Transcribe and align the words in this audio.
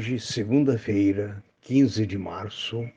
Hoje, 0.00 0.18
segunda-feira, 0.18 1.44
15 1.60 2.06
de 2.06 2.16
março 2.16 2.90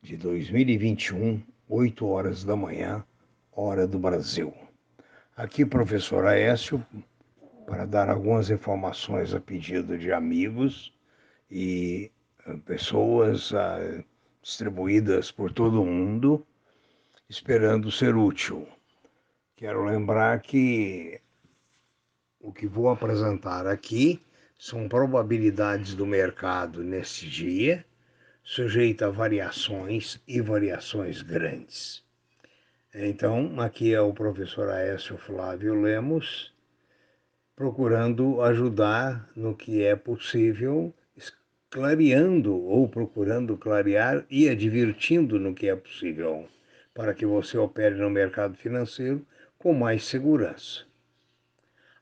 de 0.00 0.16
2021, 0.16 1.42
8 1.68 2.06
horas 2.06 2.44
da 2.44 2.54
manhã, 2.54 3.04
hora 3.50 3.84
do 3.84 3.98
Brasil. 3.98 4.54
Aqui, 5.36 5.66
professor 5.66 6.24
Aécio, 6.24 6.86
para 7.66 7.84
dar 7.84 8.08
algumas 8.08 8.48
informações 8.48 9.34
a 9.34 9.40
pedido 9.40 9.98
de 9.98 10.12
amigos 10.12 10.94
e 11.50 12.12
eh, 12.46 12.56
pessoas 12.64 13.50
uh, 13.50 14.04
distribuídas 14.40 15.32
por 15.32 15.52
todo 15.52 15.82
o 15.82 15.84
mundo, 15.84 16.46
esperando 17.28 17.90
ser 17.90 18.14
útil. 18.14 18.68
Quero 19.56 19.84
lembrar 19.84 20.40
que 20.42 21.20
o 22.38 22.52
que 22.52 22.68
vou 22.68 22.88
apresentar 22.88 23.66
aqui 23.66 24.22
são 24.62 24.88
probabilidades 24.88 25.92
do 25.92 26.06
mercado 26.06 26.84
neste 26.84 27.28
dia, 27.28 27.84
sujeito 28.44 29.04
a 29.04 29.10
variações 29.10 30.22
e 30.24 30.40
variações 30.40 31.20
grandes. 31.20 32.04
Então, 32.94 33.60
aqui 33.60 33.92
é 33.92 34.00
o 34.00 34.14
professor 34.14 34.68
Aécio 34.68 35.16
Flávio 35.16 35.74
Lemos, 35.74 36.54
procurando 37.56 38.40
ajudar 38.40 39.28
no 39.34 39.52
que 39.52 39.82
é 39.82 39.96
possível, 39.96 40.94
clareando 41.68 42.54
ou 42.54 42.88
procurando 42.88 43.56
clarear 43.56 44.24
e 44.30 44.48
advertindo 44.48 45.40
no 45.40 45.56
que 45.56 45.68
é 45.68 45.74
possível, 45.74 46.48
para 46.94 47.12
que 47.12 47.26
você 47.26 47.58
opere 47.58 47.96
no 47.96 48.08
mercado 48.08 48.56
financeiro 48.56 49.26
com 49.58 49.74
mais 49.74 50.04
segurança. 50.04 50.91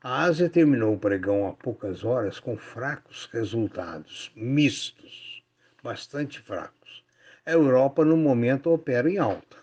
A 0.03 0.23
Ásia 0.23 0.49
terminou 0.49 0.95
o 0.95 0.99
pregão 0.99 1.47
há 1.47 1.53
poucas 1.53 2.07
horas 2.07 2.41
com 2.41 2.57
fracos 2.57 3.29
resultados, 3.31 4.33
mistos, 4.35 5.43
bastante 5.83 6.41
fracos. 6.41 7.05
A 7.45 7.51
Europa, 7.51 8.03
no 8.03 8.17
momento, 8.17 8.71
opera 8.71 9.11
em 9.11 9.19
alta. 9.19 9.59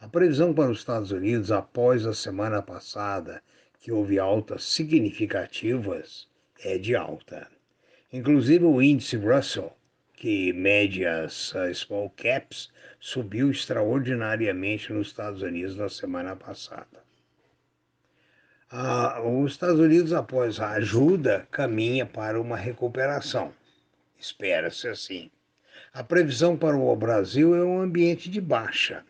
A 0.00 0.08
previsão 0.08 0.54
para 0.54 0.70
os 0.70 0.78
Estados 0.78 1.10
Unidos 1.10 1.52
após 1.52 2.06
a 2.06 2.14
semana 2.14 2.62
passada, 2.62 3.42
que 3.78 3.92
houve 3.92 4.18
altas 4.18 4.64
significativas, 4.64 6.26
é 6.64 6.78
de 6.78 6.96
alta. 6.96 7.46
Inclusive 8.10 8.64
o 8.64 8.80
índice 8.80 9.18
Russell, 9.18 9.76
que 10.14 10.54
mede 10.54 11.04
as 11.04 11.52
small 11.74 12.08
caps, 12.16 12.72
subiu 12.98 13.50
extraordinariamente 13.50 14.90
nos 14.90 15.08
Estados 15.08 15.42
Unidos 15.42 15.76
na 15.76 15.90
semana 15.90 16.34
passada. 16.34 17.09
Ah, 18.72 19.20
os 19.20 19.50
Estados 19.50 19.80
Unidos, 19.80 20.12
após 20.12 20.60
a 20.60 20.70
ajuda, 20.74 21.44
caminha 21.50 22.06
para 22.06 22.40
uma 22.40 22.56
recuperação. 22.56 23.52
Espera-se 24.16 24.86
assim. 24.86 25.28
A 25.92 26.04
previsão 26.04 26.56
para 26.56 26.76
o 26.76 26.94
Brasil 26.94 27.56
é 27.56 27.64
um 27.64 27.80
ambiente 27.80 28.30
de 28.30 28.40
baixa. 28.40 29.04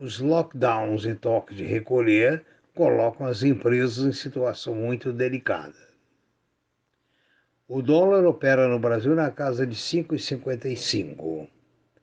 Os 0.00 0.18
lockdowns 0.18 1.04
e 1.04 1.14
toque 1.14 1.54
de 1.54 1.64
recolher 1.64 2.44
colocam 2.74 3.28
as 3.28 3.44
empresas 3.44 4.04
em 4.04 4.12
situação 4.12 4.74
muito 4.74 5.12
delicada. 5.12 5.78
O 7.68 7.80
dólar 7.80 8.26
opera 8.26 8.66
no 8.66 8.80
Brasil 8.80 9.14
na 9.14 9.30
casa 9.30 9.64
de 9.64 9.76
5,55. 9.76 11.48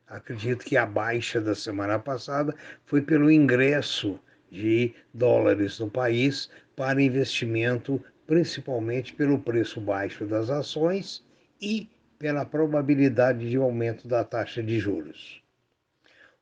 Acredito 0.08 0.64
que 0.64 0.78
a 0.78 0.86
baixa 0.86 1.42
da 1.42 1.54
semana 1.54 2.00
passada 2.00 2.56
foi 2.86 3.02
pelo 3.02 3.30
ingresso 3.30 4.18
de 4.52 4.94
dólares 5.14 5.80
no 5.80 5.90
país 5.90 6.50
para 6.76 7.02
investimento, 7.02 8.04
principalmente 8.26 9.14
pelo 9.14 9.40
preço 9.40 9.80
baixo 9.82 10.26
das 10.26 10.50
ações 10.50 11.24
e 11.62 11.90
pela 12.20 12.46
probabilidade 12.46 13.50
de 13.50 13.56
aumento 13.58 14.08
da 14.08 14.24
taxa 14.24 14.64
de 14.64 14.80
juros. 14.80 15.44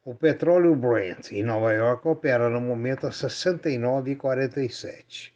O 0.04 0.14
petróleo 0.14 0.76
Brent 0.76 1.32
em 1.32 1.42
Nova 1.44 1.74
York 1.74 2.08
opera 2.08 2.48
no 2.50 2.62
momento 2.62 3.08
a 3.08 3.10
69,47. 3.10 5.32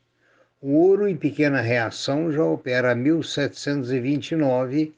O 0.62 0.74
ouro 0.74 1.08
em 1.08 1.18
pequena 1.18 1.62
reação 1.62 2.32
já 2.32 2.44
opera 2.44 2.92
a 2.92 2.96
1.729 2.96 4.94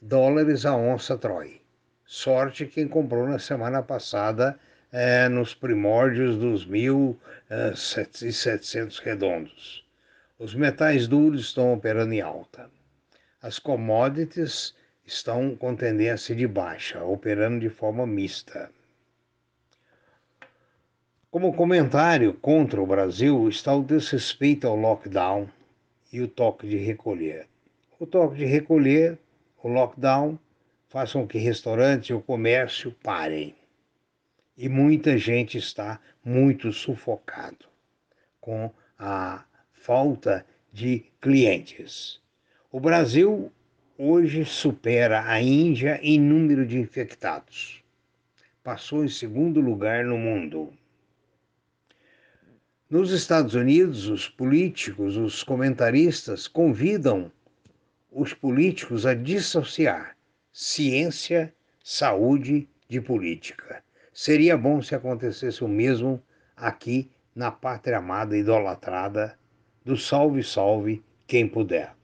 dólares 0.00 0.64
a 0.64 0.76
onça 0.76 1.18
Troy. 1.18 1.60
Sorte 2.04 2.66
quem 2.66 2.86
comprou 2.86 3.26
na 3.26 3.40
semana 3.40 3.82
passada 3.82 4.56
é, 4.98 5.28
nos 5.28 5.52
primórdios 5.52 6.38
dos 6.38 6.66
1.700 6.66 8.98
redondos. 8.98 9.84
Os 10.38 10.54
metais 10.54 11.06
duros 11.06 11.42
estão 11.42 11.74
operando 11.74 12.14
em 12.14 12.22
alta. 12.22 12.70
As 13.42 13.58
commodities 13.58 14.74
estão 15.04 15.54
com 15.54 15.76
tendência 15.76 16.34
de 16.34 16.46
baixa, 16.46 17.04
operando 17.04 17.60
de 17.60 17.68
forma 17.68 18.06
mista. 18.06 18.70
Como 21.30 21.52
comentário 21.52 22.32
contra 22.32 22.80
o 22.80 22.86
Brasil 22.86 23.50
está 23.50 23.76
o 23.76 23.84
desrespeito 23.84 24.66
ao 24.66 24.76
lockdown 24.76 25.46
e 26.10 26.22
o 26.22 26.28
toque 26.28 26.66
de 26.66 26.78
recolher. 26.78 27.46
O 28.00 28.06
toque 28.06 28.36
de 28.36 28.46
recolher, 28.46 29.18
o 29.62 29.68
lockdown, 29.68 30.38
façam 30.88 31.26
que 31.26 31.36
restaurantes 31.36 32.08
e 32.08 32.14
o 32.14 32.22
comércio 32.22 32.96
parem 33.02 33.54
e 34.56 34.68
muita 34.68 35.18
gente 35.18 35.58
está 35.58 36.00
muito 36.24 36.72
sufocado 36.72 37.66
com 38.40 38.72
a 38.98 39.44
falta 39.72 40.46
de 40.72 41.04
clientes. 41.20 42.20
O 42.72 42.80
Brasil 42.80 43.52
hoje 43.98 44.44
supera 44.44 45.28
a 45.28 45.40
Índia 45.40 46.00
em 46.02 46.18
número 46.18 46.66
de 46.66 46.78
infectados. 46.78 47.82
Passou 48.62 49.04
em 49.04 49.08
segundo 49.08 49.60
lugar 49.60 50.04
no 50.04 50.18
mundo. 50.18 50.72
Nos 52.88 53.10
Estados 53.10 53.54
Unidos, 53.54 54.06
os 54.08 54.28
políticos, 54.28 55.16
os 55.16 55.42
comentaristas 55.42 56.46
convidam 56.46 57.30
os 58.10 58.32
políticos 58.32 59.04
a 59.04 59.12
dissociar 59.12 60.16
ciência, 60.52 61.52
saúde 61.82 62.68
de 62.88 63.00
política. 63.00 63.85
Seria 64.18 64.56
bom 64.56 64.80
se 64.80 64.94
acontecesse 64.94 65.62
o 65.62 65.68
mesmo 65.68 66.22
aqui 66.56 67.10
na 67.34 67.52
pátria 67.52 67.98
amada 67.98 68.34
idolatrada 68.34 69.38
do 69.84 69.94
salve, 69.94 70.42
salve 70.42 71.04
quem 71.26 71.46
puder. 71.46 71.94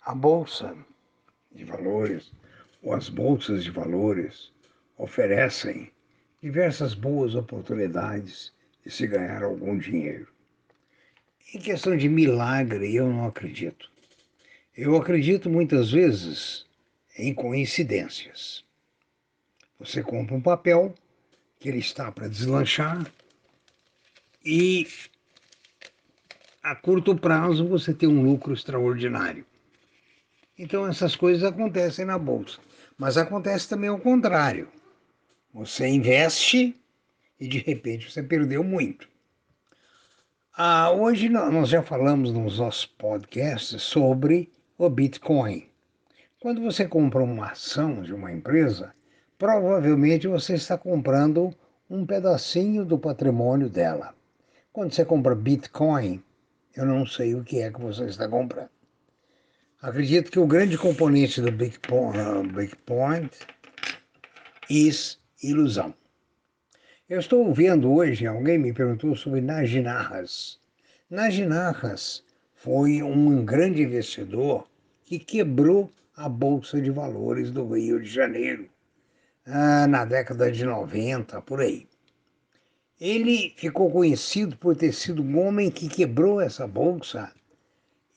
A 0.00 0.14
bolsa 0.14 0.74
de 1.52 1.64
valores 1.64 2.32
ou 2.82 2.94
as 2.94 3.10
bolsas 3.10 3.62
de 3.62 3.70
valores 3.70 4.50
oferecem 4.96 5.92
diversas 6.42 6.94
boas 6.94 7.34
oportunidades 7.34 8.54
de 8.82 8.90
se 8.90 9.06
ganhar 9.06 9.42
algum 9.42 9.76
dinheiro. 9.76 10.28
Em 11.52 11.58
questão 11.60 11.94
de 11.94 12.08
milagre, 12.08 12.96
eu 12.96 13.06
não 13.06 13.26
acredito. 13.26 13.92
Eu 14.74 14.96
acredito 14.96 15.50
muitas 15.50 15.90
vezes 15.90 16.66
em 17.18 17.34
coincidências. 17.34 18.66
Você 19.78 20.02
compra 20.02 20.34
um 20.34 20.40
papel 20.40 20.92
que 21.60 21.68
ele 21.68 21.78
está 21.78 22.10
para 22.10 22.26
deslanchar 22.26 23.06
e 24.44 24.88
a 26.62 26.74
curto 26.74 27.14
prazo 27.16 27.66
você 27.68 27.94
tem 27.94 28.08
um 28.08 28.22
lucro 28.22 28.52
extraordinário. 28.52 29.46
Então 30.58 30.86
essas 30.86 31.14
coisas 31.14 31.44
acontecem 31.44 32.04
na 32.04 32.18
bolsa, 32.18 32.58
mas 32.96 33.16
acontece 33.16 33.68
também 33.68 33.88
o 33.88 34.00
contrário. 34.00 34.68
Você 35.54 35.86
investe 35.86 36.74
e 37.38 37.46
de 37.46 37.58
repente 37.58 38.10
você 38.10 38.22
perdeu 38.22 38.64
muito. 38.64 39.08
Ah, 40.52 40.90
hoje 40.90 41.28
nós 41.28 41.68
já 41.68 41.84
falamos 41.84 42.32
nos 42.32 42.58
nossos 42.58 42.84
podcasts 42.84 43.80
sobre 43.80 44.52
o 44.76 44.90
Bitcoin. 44.90 45.68
Quando 46.40 46.60
você 46.60 46.86
compra 46.86 47.22
uma 47.22 47.52
ação 47.52 48.02
de 48.02 48.12
uma 48.12 48.32
empresa, 48.32 48.92
provavelmente 49.38 50.26
você 50.26 50.54
está 50.54 50.76
comprando 50.76 51.54
um 51.88 52.04
pedacinho 52.04 52.84
do 52.84 52.98
patrimônio 52.98 53.70
dela. 53.70 54.12
Quando 54.72 54.92
você 54.92 55.04
compra 55.04 55.34
Bitcoin, 55.34 56.22
eu 56.76 56.84
não 56.84 57.06
sei 57.06 57.36
o 57.36 57.44
que 57.44 57.60
é 57.60 57.70
que 57.70 57.80
você 57.80 58.06
está 58.06 58.28
comprando. 58.28 58.68
Acredito 59.80 60.32
que 60.32 60.40
o 60.40 60.46
grande 60.46 60.76
componente 60.76 61.40
do 61.40 61.52
Bitcoin, 61.52 62.48
Bitcoin 62.52 63.30
é 64.68 65.46
ilusão. 65.46 65.94
Eu 67.08 67.20
estou 67.20 67.54
vendo 67.54 67.92
hoje, 67.92 68.26
alguém 68.26 68.58
me 68.58 68.72
perguntou 68.72 69.14
sobre 69.16 69.40
Najinarras. 69.40 70.58
Najinarras 71.08 72.24
foi 72.56 73.02
um 73.04 73.44
grande 73.44 73.82
investidor 73.82 74.68
que 75.04 75.18
quebrou 75.18 75.92
a 76.16 76.28
Bolsa 76.28 76.80
de 76.82 76.90
Valores 76.90 77.52
do 77.52 77.66
Rio 77.72 78.02
de 78.02 78.10
Janeiro 78.10 78.68
ah, 79.48 79.86
na 79.86 80.04
década 80.04 80.50
de 80.52 80.64
90, 80.64 81.40
por 81.42 81.60
aí. 81.60 81.88
Ele 83.00 83.54
ficou 83.56 83.90
conhecido 83.90 84.56
por 84.56 84.76
ter 84.76 84.92
sido 84.92 85.22
um 85.22 85.38
homem 85.38 85.70
que 85.70 85.88
quebrou 85.88 86.40
essa 86.40 86.66
bolsa 86.66 87.32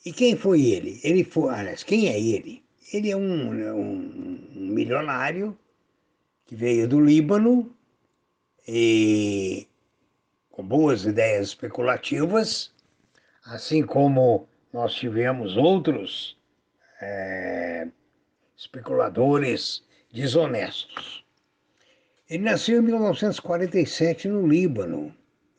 E 0.03 0.11
quem 0.11 0.35
foi 0.35 0.61
ele? 0.65 0.99
Ele 1.03 1.23
foi, 1.23 1.53
aliás, 1.53 1.83
quem 1.83 2.09
é 2.09 2.19
ele? 2.19 2.63
Ele 2.91 3.11
é 3.11 3.15
um, 3.15 3.51
um, 3.51 4.49
um 4.55 4.67
milionário 4.67 5.57
que 6.45 6.55
veio 6.55 6.87
do 6.87 6.99
Líbano 6.99 7.73
e 8.67 9.67
com 10.49 10.63
boas 10.63 11.05
ideias 11.05 11.49
especulativas, 11.49 12.73
assim 13.45 13.83
como 13.85 14.47
nós 14.73 14.93
tivemos 14.93 15.55
outros 15.55 16.37
é, 17.01 17.87
especuladores 18.57 19.83
desonestos. 20.11 21.20
Ele 22.31 22.45
nasceu 22.45 22.79
em 22.79 22.85
1947 22.85 24.29
no 24.29 24.47
Líbano 24.47 25.13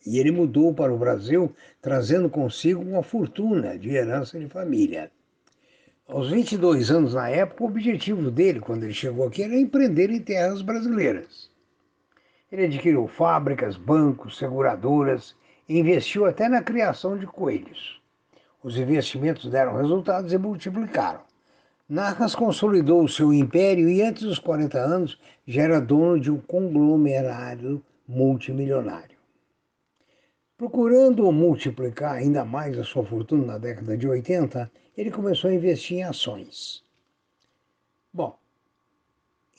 e 0.07 0.19
ele 0.19 0.31
mudou 0.31 0.73
para 0.73 0.91
o 0.91 0.97
Brasil 0.97 1.55
trazendo 1.83 2.31
consigo 2.31 2.81
uma 2.81 3.03
fortuna 3.03 3.79
de 3.79 3.91
herança 3.91 4.39
de 4.39 4.49
família. 4.49 5.11
Aos 6.09 6.31
22 6.31 6.91
anos 6.91 7.13
na 7.13 7.29
época, 7.29 7.63
o 7.63 7.67
objetivo 7.67 8.31
dele, 8.31 8.59
quando 8.59 8.85
ele 8.85 8.95
chegou 8.95 9.27
aqui, 9.27 9.43
era 9.43 9.55
empreender 9.55 10.09
em 10.09 10.19
terras 10.19 10.63
brasileiras. 10.63 11.51
Ele 12.51 12.65
adquiriu 12.65 13.07
fábricas, 13.07 13.77
bancos, 13.77 14.39
seguradoras 14.39 15.37
e 15.69 15.79
investiu 15.79 16.25
até 16.25 16.49
na 16.49 16.63
criação 16.63 17.19
de 17.19 17.27
coelhos. 17.27 18.01
Os 18.63 18.79
investimentos 18.79 19.51
deram 19.51 19.77
resultados 19.77 20.33
e 20.33 20.39
multiplicaram. 20.39 21.21
Narras 21.93 22.35
consolidou 22.35 23.05
o 23.05 23.09
seu 23.09 23.35
império 23.35 23.87
e, 23.87 24.01
antes 24.01 24.23
dos 24.23 24.39
40 24.39 24.79
anos, 24.79 25.21
já 25.47 25.65
era 25.65 25.79
dono 25.79 26.19
de 26.19 26.31
um 26.31 26.41
conglomerado 26.41 27.85
multimilionário. 28.09 29.19
Procurando 30.57 31.31
multiplicar 31.31 32.15
ainda 32.15 32.47
mais 32.47 32.79
a 32.79 32.83
sua 32.83 33.05
fortuna 33.05 33.45
na 33.45 33.59
década 33.59 33.95
de 33.95 34.09
80, 34.09 34.73
ele 34.97 35.11
começou 35.11 35.51
a 35.51 35.55
investir 35.55 35.99
em 35.99 36.05
ações. 36.05 36.83
Bom, 38.11 38.39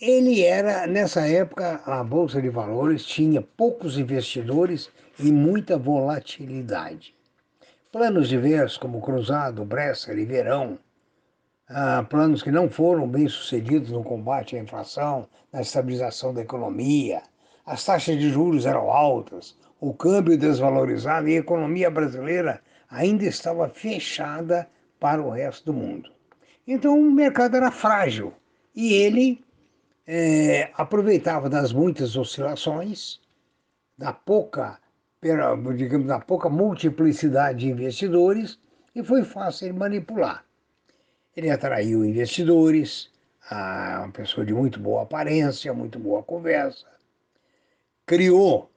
ele 0.02 0.42
era, 0.44 0.88
nessa 0.88 1.28
época, 1.28 1.84
a 1.86 2.04
Bolsa 2.04 2.42
de 2.42 2.50
Valores 2.50 3.06
tinha 3.06 3.44
poucos 3.44 3.96
investidores 3.96 4.90
e 5.20 5.32
muita 5.32 5.78
volatilidade. 5.78 7.14
Planos 7.92 8.28
diversos, 8.28 8.80
como 8.80 9.02
Cruzado, 9.02 9.64
Bresser 9.64 10.18
e 10.18 10.26
Verão, 10.26 10.80
ah, 11.76 12.06
planos 12.08 12.44
que 12.44 12.52
não 12.52 12.70
foram 12.70 13.08
bem 13.08 13.28
sucedidos 13.28 13.90
no 13.90 14.04
combate 14.04 14.56
à 14.56 14.60
inflação, 14.60 15.28
na 15.52 15.62
estabilização 15.62 16.34
da 16.34 16.42
economia, 16.42 17.24
as 17.66 17.84
taxas 17.84 18.18
de 18.18 18.30
juros 18.30 18.66
eram 18.66 18.92
altas, 18.92 19.58
o 19.80 19.94
câmbio 19.94 20.38
desvalorizado 20.38 21.28
e 21.28 21.36
a 21.36 21.40
economia 21.40 21.90
brasileira 21.90 22.62
ainda 22.90 23.26
estava 23.26 23.68
fechada 23.70 24.68
para 25.00 25.22
o 25.22 25.32
resto 25.32 25.66
do 25.66 25.74
mundo. 25.74 26.12
Então 26.68 26.98
o 26.98 27.12
mercado 27.12 27.58
era 27.58 27.72
frágil 27.72 28.34
e 28.76 28.94
ele 28.94 29.44
é, 30.06 30.70
aproveitava 30.76 31.50
das 31.50 31.74
muitas 31.74 32.16
oscilações, 32.16 33.20
da 33.98 34.14
pouca, 34.14 34.80
digamos, 35.76 36.08
da 36.08 36.20
pouca 36.20 36.50
multiplicidade 36.50 37.60
de 37.60 37.70
investidores 37.70 38.60
e 38.94 39.04
foi 39.04 39.24
fácil 39.24 39.74
manipular. 39.74 40.46
Ele 41.36 41.50
atraiu 41.50 42.06
investidores, 42.06 43.10
uma 43.52 44.12
pessoa 44.12 44.46
de 44.46 44.54
muito 44.54 44.80
boa 44.80 45.02
aparência, 45.02 45.74
muito 45.74 45.98
boa 45.98 46.22
conversa, 46.22 46.86
criou 48.06 48.70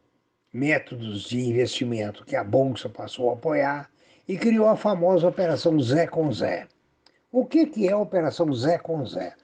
métodos 0.52 1.24
de 1.24 1.38
investimento 1.38 2.24
que 2.24 2.34
a 2.34 2.42
Bolsa 2.42 2.88
passou 2.88 3.28
a 3.30 3.34
apoiar 3.34 3.90
e 4.26 4.38
criou 4.38 4.68
a 4.68 4.76
famosa 4.76 5.28
Operação 5.28 5.78
Zé 5.78 6.06
com 6.06 6.32
Zé. 6.32 6.66
O 7.30 7.44
que, 7.44 7.66
que 7.66 7.88
é 7.88 7.92
a 7.92 7.98
Operação 7.98 8.50
Zé 8.54 8.78
com 8.78 9.04
Zé? 9.04 9.34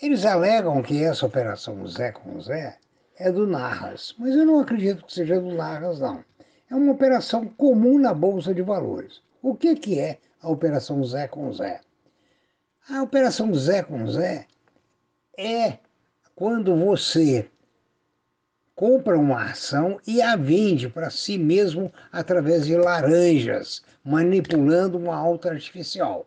Eles 0.00 0.24
alegam 0.24 0.82
que 0.82 1.02
essa 1.02 1.26
Operação 1.26 1.84
Zé 1.88 2.12
com 2.12 2.40
Zé 2.40 2.78
é 3.18 3.32
do 3.32 3.46
Narras, 3.46 4.14
mas 4.18 4.36
eu 4.36 4.46
não 4.46 4.60
acredito 4.60 5.04
que 5.04 5.12
seja 5.12 5.40
do 5.40 5.52
Narras, 5.52 5.98
não. 5.98 6.24
É 6.70 6.74
uma 6.74 6.92
operação 6.92 7.46
comum 7.46 7.98
na 7.98 8.14
Bolsa 8.14 8.54
de 8.54 8.62
Valores. 8.62 9.20
O 9.42 9.54
que, 9.54 9.74
que 9.74 9.98
é 9.98 10.18
a 10.40 10.48
Operação 10.48 11.02
Zé 11.04 11.26
com 11.26 11.52
Zé? 11.52 11.80
A 12.88 13.02
Operação 13.02 13.52
Zé 13.52 13.82
com 13.82 14.06
Zé 14.08 14.46
é 15.36 15.78
quando 16.36 16.76
você 16.76 17.48
compra 18.76 19.18
uma 19.18 19.50
ação 19.50 19.98
e 20.06 20.22
a 20.22 20.36
vende 20.36 20.88
para 20.88 21.10
si 21.10 21.36
mesmo 21.36 21.92
através 22.12 22.64
de 22.64 22.76
laranjas, 22.76 23.82
manipulando 24.04 24.98
uma 24.98 25.16
alta 25.16 25.50
artificial. 25.50 26.26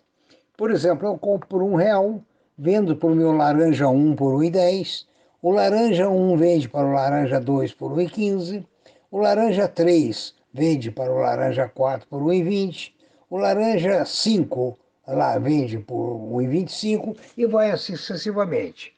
Por 0.58 0.70
exemplo, 0.70 1.08
eu 1.08 1.18
compro 1.18 1.48
por 1.48 1.64
um 1.64 1.76
real, 1.76 2.22
vendo 2.58 2.94
para 2.94 3.08
o 3.08 3.16
meu 3.16 3.32
laranja 3.32 3.88
1 3.88 4.18
por 4.18 4.34
1,10, 4.34 5.06
o 5.42 5.52
laranja 5.52 6.10
1 6.10 6.36
vende 6.36 6.68
para 6.68 6.86
o 6.86 6.92
laranja 6.92 7.40
2 7.40 7.74
por 7.74 7.94
1,15, 7.94 8.66
o 9.10 9.18
laranja 9.18 9.66
3 9.66 10.36
vende 10.54 10.92
para 10.92 11.10
o 11.10 11.20
laranja 11.20 11.70
4 11.70 12.06
por 12.06 12.22
1,20, 12.22 12.92
o 13.30 13.38
laranja 13.38 14.04
5 14.04 14.78
lá 15.10 15.38
vende 15.38 15.80
por 15.80 16.18
1,25 16.42 17.18
e 17.38 17.46
vai 17.46 17.72
assim 17.72 17.96
sucessivamente. 17.96 18.96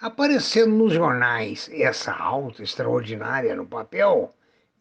Aparecendo 0.00 0.74
nos 0.74 0.92
jornais 0.92 1.70
essa 1.72 2.12
alta 2.12 2.62
extraordinária 2.62 3.54
no 3.54 3.66
papel, 3.66 4.34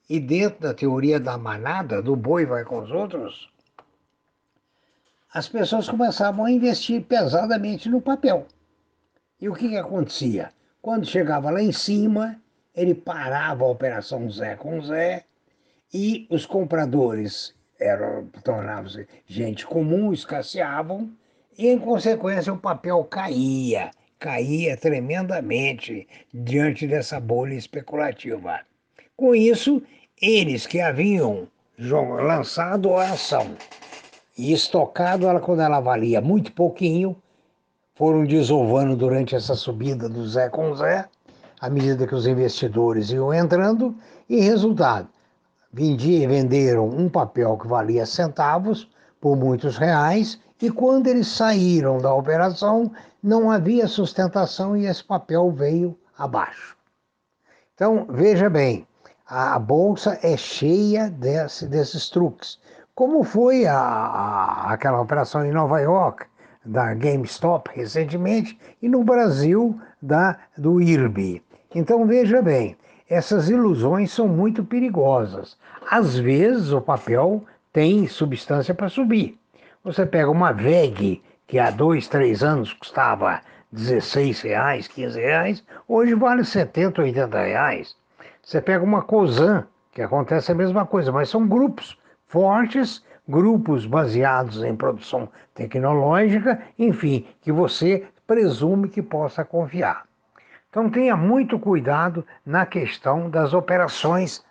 e 0.10 0.20
dentro 0.20 0.62
da 0.62 0.74
teoria 0.74 1.20
da 1.20 1.38
manada, 1.38 2.02
do 2.02 2.16
boi 2.16 2.46
vai 2.46 2.64
com 2.64 2.80
os 2.80 2.90
outros, 2.90 3.50
as 5.32 5.48
pessoas 5.48 5.88
começavam 5.88 6.46
a 6.46 6.52
investir 6.52 7.04
pesadamente 7.04 7.88
no 7.88 8.02
papel. 8.02 8.48
E 9.40 9.48
o 9.48 9.54
que, 9.54 9.70
que 9.70 9.78
acontecia? 9.78 10.52
Quando 10.82 11.06
chegava 11.06 11.52
lá 11.52 11.62
em 11.62 11.72
cima, 11.72 12.42
ele 12.74 12.96
parava 12.96 13.64
a 13.64 13.68
operação 13.68 14.30
Zé 14.32 14.56
com 14.56 14.82
Zé 14.82 15.26
e 15.94 16.26
os 16.32 16.46
compradores 16.46 17.54
eram 17.80 18.28
tornavam-se 18.44 19.08
gente 19.26 19.66
comum, 19.66 20.12
escasseavam 20.12 21.12
e, 21.58 21.68
em 21.68 21.80
consequência, 21.80 22.54
o 22.54 22.58
papel 22.58 23.04
caía 23.06 23.92
caía 24.20 24.76
tremendamente 24.76 26.06
diante 26.34 26.86
dessa 26.86 27.20
bolha 27.20 27.54
especulativa. 27.54 28.60
Com 29.16 29.34
isso, 29.34 29.82
eles 30.22 30.68
que 30.68 30.82
haviam 30.82 31.48
lançado 31.80 32.94
a 32.96 33.12
ação 33.12 33.56
e 34.38 34.52
estocado 34.52 35.26
ela 35.26 35.40
quando 35.40 35.62
ela 35.62 35.80
valia 35.80 36.20
muito 36.20 36.52
pouquinho, 36.52 37.16
foram 37.96 38.26
desovando 38.26 38.96
durante 38.96 39.36
essa 39.36 39.56
subida 39.56 40.08
do 40.08 40.28
Zé 40.28 40.50
com 40.50 40.74
Zé, 40.76 41.06
à 41.60 41.70
medida 41.70 42.08
que 42.08 42.16
os 42.16 42.28
investidores 42.28 43.10
iam 43.10 43.34
entrando, 43.34 43.96
e 44.30 44.40
resultado, 44.40 45.10
vendiam 45.72 46.24
e 46.24 46.28
venderam 46.28 46.88
um 46.88 47.10
papel 47.10 47.58
que 47.58 47.68
valia 47.68 48.06
centavos 48.06 48.90
por 49.22 49.36
muitos 49.36 49.78
reais, 49.78 50.40
e 50.62 50.70
quando 50.70 51.08
eles 51.08 51.28
saíram 51.28 51.98
da 52.00 52.14
operação, 52.14 52.92
não 53.22 53.52
havia 53.52 53.88
sustentação 53.88 54.76
e 54.76 54.86
esse 54.86 55.04
papel 55.04 55.52
veio 55.52 55.98
abaixo. 56.18 56.76
Então, 57.74 58.06
veja 58.10 58.50
bem, 58.50 58.86
a 59.26 59.58
bolsa 59.60 60.20
é 60.22 60.36
cheia 60.36 61.10
desse, 61.10 61.68
desses 61.68 62.10
truques. 62.10 62.60
Como 62.94 63.24
foi 63.24 63.66
a, 63.66 63.78
a, 63.78 64.74
aquela 64.74 65.00
operação 65.00 65.46
em 65.46 65.52
Nova 65.52 65.80
York, 65.80 66.26
da 66.66 66.94
GameStop 66.94 67.70
recentemente, 67.74 68.60
e 68.82 68.90
no 68.90 69.04
Brasil, 69.04 69.80
da, 70.02 70.38
do 70.58 70.82
IRB. 70.82 71.42
Então, 71.74 72.06
veja 72.06 72.42
bem, 72.42 72.76
essas 73.10 73.50
ilusões 73.50 74.12
são 74.12 74.28
muito 74.28 74.64
perigosas. 74.64 75.58
Às 75.90 76.18
vezes, 76.18 76.72
o 76.72 76.80
papel 76.80 77.44
tem 77.74 78.08
substância 78.08 78.74
para 78.74 78.88
subir. 78.88 79.38
Você 79.84 80.06
pega 80.06 80.30
uma 80.30 80.52
VEG 80.52 81.22
que 81.48 81.58
há 81.58 81.72
dois, 81.72 82.08
três 82.08 82.44
anos 82.44 82.72
custava 82.74 83.42
16 83.72 84.42
reais, 84.42 84.88
15 84.88 85.20
reais, 85.20 85.64
hoje 85.88 86.14
vale 86.14 86.44
70, 86.44 87.02
80 87.02 87.42
reais. 87.42 87.96
Você 88.44 88.62
pega 88.62 88.84
uma 88.84 89.02
COSAN, 89.02 89.66
que 89.92 90.02
acontece 90.02 90.52
a 90.52 90.56
mesma 90.56 90.86
coisa, 90.86 91.12
mas 91.12 91.30
são 91.30 91.48
grupos 91.48 91.98
fortes, 92.28 93.04
grupos 93.28 93.86
baseados 93.86 94.64
em 94.64 94.76
produção 94.76 95.30
tecnológica, 95.54 96.62
enfim, 96.78 97.26
que 97.42 97.52
você 97.52 98.06
presume 98.28 98.90
que 98.90 99.02
possa 99.02 99.44
confiar. 99.44 100.09
Então 100.70 100.90
tenha 100.90 101.18
muito 101.18 101.58
cuidado 101.58 102.26
na 102.46 102.66
questão 102.66 103.30
das 103.30 103.54
operações, 103.54 104.44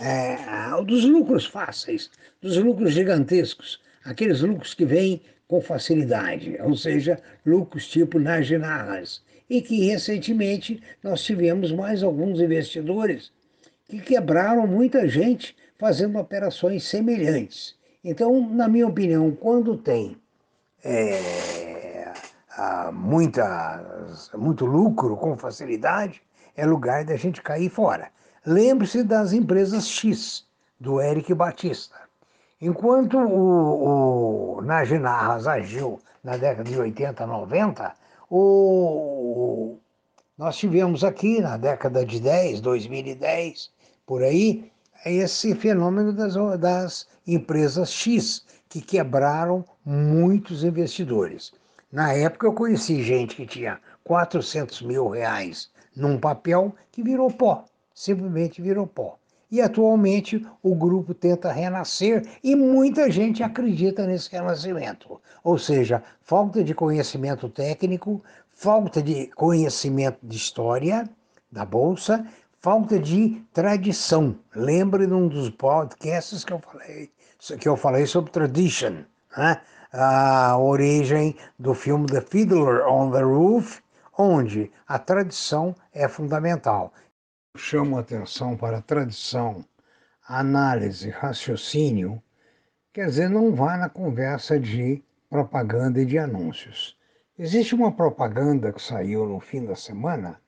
é, 0.00 0.36
dos 0.84 1.04
lucros 1.04 1.46
fáceis, 1.46 2.10
dos 2.42 2.56
lucros 2.56 2.92
gigantescos, 2.92 3.80
aqueles 4.04 4.40
lucros 4.40 4.74
que 4.74 4.84
vêm 4.84 5.22
com 5.46 5.60
facilidade, 5.60 6.56
ou 6.60 6.76
seja, 6.76 7.20
lucros 7.46 7.86
tipo 7.86 8.18
Naginarras. 8.18 9.22
E 9.48 9.62
que 9.62 9.86
recentemente 9.86 10.82
nós 11.02 11.22
tivemos 11.22 11.70
mais 11.70 12.02
alguns 12.02 12.40
investidores 12.40 13.30
que 13.88 14.00
quebraram 14.00 14.66
muita 14.66 15.06
gente 15.06 15.54
fazendo 15.78 16.18
operações 16.18 16.82
semelhantes. 16.84 17.76
Então, 18.02 18.48
na 18.50 18.66
minha 18.66 18.88
opinião, 18.88 19.30
quando 19.32 19.76
tem 19.76 20.16
é, 20.82 21.20
muita, 22.92 24.06
muito 24.34 24.64
lucro 24.64 25.16
com 25.16 25.36
facilidade, 25.36 26.22
é 26.56 26.64
lugar 26.64 27.04
da 27.04 27.16
gente 27.16 27.42
cair 27.42 27.68
fora. 27.68 28.08
Lembre-se 28.46 29.02
das 29.02 29.32
empresas 29.32 29.88
X, 29.88 30.46
do 30.78 31.00
Eric 31.00 31.32
Batista. 31.34 31.96
Enquanto 32.60 33.18
o, 33.18 34.58
o 34.58 34.62
Najinarras 34.62 35.46
agiu 35.46 36.00
na 36.22 36.36
década 36.36 36.68
de 36.68 36.78
80, 36.78 37.26
90, 37.26 37.94
o, 38.30 39.76
nós 40.36 40.56
tivemos 40.56 41.04
aqui 41.04 41.40
na 41.40 41.56
década 41.56 42.04
de 42.04 42.20
10, 42.20 42.60
2010, 42.60 43.70
por 44.06 44.22
aí, 44.22 44.70
esse 45.04 45.54
fenômeno 45.54 46.12
das, 46.12 46.34
das 46.58 47.06
empresas 47.26 47.92
X, 47.92 48.44
que 48.68 48.80
quebraram 48.80 49.64
muitos 49.84 50.64
investidores. 50.64 51.52
Na 51.94 52.12
época 52.12 52.48
eu 52.48 52.52
conheci 52.52 53.04
gente 53.04 53.36
que 53.36 53.46
tinha 53.46 53.78
400 54.02 54.82
mil 54.82 55.10
reais 55.10 55.70
num 55.94 56.18
papel 56.18 56.74
que 56.90 57.04
virou 57.04 57.30
pó, 57.30 57.66
simplesmente 57.94 58.60
virou 58.60 58.84
pó. 58.84 59.16
E 59.48 59.60
atualmente 59.62 60.44
o 60.60 60.74
grupo 60.74 61.14
tenta 61.14 61.52
renascer 61.52 62.26
e 62.42 62.56
muita 62.56 63.08
gente 63.12 63.44
acredita 63.44 64.08
nesse 64.08 64.28
renascimento. 64.32 65.20
Ou 65.44 65.56
seja, 65.56 66.02
falta 66.20 66.64
de 66.64 66.74
conhecimento 66.74 67.48
técnico, 67.48 68.20
falta 68.50 69.00
de 69.00 69.28
conhecimento 69.28 70.18
de 70.20 70.36
história 70.36 71.08
da 71.48 71.64
Bolsa, 71.64 72.26
falta 72.60 72.98
de 72.98 73.40
tradição. 73.52 74.34
Lembre 74.52 75.06
de 75.06 75.12
um 75.12 75.28
dos 75.28 75.48
podcasts 75.48 76.42
que 76.42 76.52
eu 76.52 76.58
falei, 76.58 77.12
que 77.60 77.68
eu 77.68 77.76
falei 77.76 78.04
sobre 78.04 78.32
tradition, 78.32 79.04
né? 79.36 79.60
A 79.96 80.58
origem 80.58 81.36
do 81.56 81.72
filme 81.72 82.06
The 82.06 82.20
Fiddler 82.20 82.84
on 82.88 83.12
the 83.12 83.22
Roof, 83.22 83.80
onde 84.18 84.72
a 84.88 84.98
tradição 84.98 85.74
é 85.92 86.08
fundamental. 86.08 86.92
Chamo 87.56 87.96
atenção 87.96 88.56
para 88.56 88.78
a 88.78 88.82
tradição, 88.82 89.64
análise, 90.26 91.10
raciocínio, 91.10 92.20
quer 92.92 93.06
dizer, 93.06 93.30
não 93.30 93.54
vá 93.54 93.76
na 93.76 93.88
conversa 93.88 94.58
de 94.58 95.00
propaganda 95.30 96.00
e 96.00 96.04
de 96.04 96.18
anúncios. 96.18 96.96
Existe 97.38 97.72
uma 97.76 97.92
propaganda 97.92 98.72
que 98.72 98.82
saiu 98.82 99.26
no 99.26 99.38
fim 99.38 99.64
da 99.64 99.76
semana 99.76 100.40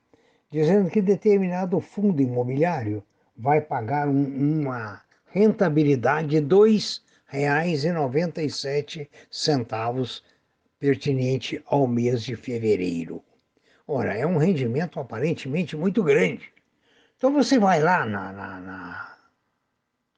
dizendo 0.51 0.89
que 0.89 1.01
determinado 1.01 1.79
fundo 1.79 2.21
imobiliário 2.21 3.01
vai 3.37 3.61
pagar 3.61 4.09
um, 4.09 4.61
uma 4.61 5.01
rentabilidade 5.27 6.27
de 6.27 6.41
R$ 7.27 7.39
2,97 7.39 10.21
pertinente 10.79 11.61
ao 11.65 11.87
mês 11.87 12.23
de 12.23 12.35
fevereiro. 12.35 13.23
Ora, 13.85 14.13
é 14.13 14.25
um 14.25 14.37
rendimento 14.37 14.99
aparentemente 14.99 15.75
muito 15.75 16.03
grande. 16.03 16.53
Então 17.17 17.33
você 17.33 17.59
vai 17.59 17.81
lá 17.81 18.05
na, 18.05 18.31
na, 18.31 18.59
na, 18.59 19.17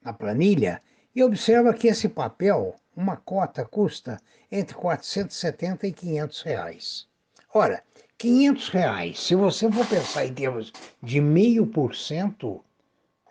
na 0.01 0.13
planilha 0.13 0.81
e 1.15 1.23
observa 1.23 1.73
que 1.73 1.87
esse 1.87 2.09
papel, 2.09 2.75
uma 2.95 3.17
cota, 3.17 3.65
custa 3.65 4.19
entre 4.51 4.75
470 4.75 5.87
e 5.87 5.91
500 5.91 6.41
reais. 6.41 7.07
Ora, 7.53 7.83
500 8.17 8.69
reais, 8.69 9.19
se 9.19 9.33
você 9.33 9.71
for 9.71 9.87
pensar 9.87 10.25
em 10.25 10.33
termos 10.33 10.73
de 11.01 11.21
meio 11.21 11.65
por 11.65 11.95
cento, 11.95 12.63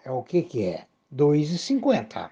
é 0.05 0.11
o 0.11 0.23
que 0.23 0.43
que 0.43 0.65
é? 0.65 0.87
2,50, 1.15 2.31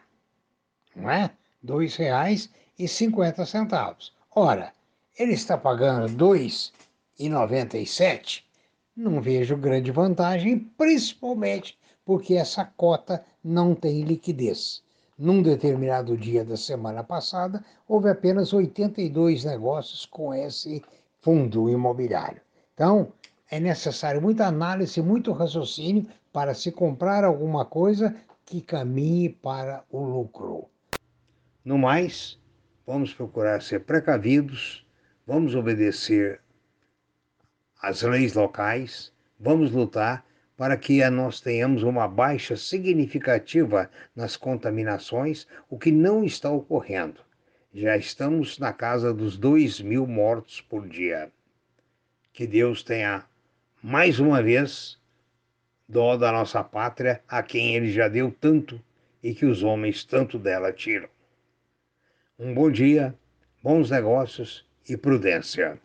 não 0.97 1.11
é? 1.11 1.25
R$ 1.25 1.31
2,50. 1.67 4.11
Ora, 4.35 4.73
ele 5.19 5.35
está 5.35 5.57
pagando 5.57 6.13
2,97, 6.17 8.43
não 8.97 9.21
vejo 9.21 9.57
grande 9.57 9.91
vantagem, 9.91 10.59
principalmente 10.59 11.79
porque 12.05 12.35
essa 12.35 12.65
cota 12.65 13.25
não 13.45 13.75
tem 13.75 14.03
liquidez. 14.03 14.83
Num 15.19 15.43
determinado 15.43 16.17
dia 16.17 16.45
da 16.45 16.57
semana 16.57 17.03
passada, 17.03 17.65
houve 17.89 18.11
apenas 18.11 18.53
82 18.53 19.45
negócios 19.45 20.05
com 20.05 20.35
esse 20.35 20.85
fundo 21.21 21.71
imobiliário. 21.71 22.43
Então, 22.75 23.13
é 23.51 23.59
necessário 23.59 24.21
muita 24.21 24.47
análise, 24.47 25.01
muito 25.01 25.33
raciocínio 25.33 26.07
para 26.33 26.53
se 26.53 26.71
comprar 26.71 27.25
alguma 27.25 27.65
coisa 27.65 28.15
que 28.45 28.61
caminhe 28.61 29.31
para 29.31 29.83
o 29.91 30.01
lucro. 30.01 30.69
No 31.67 31.77
mais, 31.77 32.39
vamos 32.87 33.13
procurar 33.13 33.61
ser 33.61 33.81
precavidos, 33.81 34.87
vamos 35.27 35.57
obedecer 35.57 36.41
às 37.83 38.03
leis 38.03 38.35
locais, 38.35 39.13
vamos 39.37 39.73
lutar 39.73 40.25
para 40.57 40.77
que 40.77 41.05
nós 41.11 41.41
tenhamos 41.41 41.83
uma 41.83 42.07
baixa 42.07 42.57
significativa 42.57 43.91
nas 44.15 44.37
contaminações, 44.37 45.49
o 45.69 45.77
que 45.77 45.91
não 45.91 46.23
está 46.23 46.49
ocorrendo. 46.49 47.21
Já 47.75 47.97
estamos 47.97 48.61
na 48.61 48.73
casa 48.73 49.13
dos 49.13 49.37
2 49.37 49.81
mil 49.81 50.07
mortos 50.07 50.61
por 50.61 50.87
dia. 50.87 51.33
Que 52.33 52.47
Deus 52.47 52.85
tenha, 52.85 53.25
mais 53.83 54.21
uma 54.21 54.41
vez, 54.41 55.01
dó 55.89 56.17
da 56.17 56.31
nossa 56.31 56.63
pátria, 56.63 57.21
a 57.27 57.43
quem 57.43 57.75
Ele 57.75 57.91
já 57.91 58.07
deu 58.07 58.31
tanto 58.31 58.81
e 59.21 59.35
que 59.35 59.45
os 59.45 59.65
homens 59.65 60.05
tanto 60.05 60.39
dela 60.39 60.73
tiram. 60.73 61.09
Um 62.39 62.53
bom 62.53 62.71
dia, 62.71 63.15
bons 63.63 63.91
negócios 63.91 64.63
e 64.87 64.95
prudência. 64.95 65.81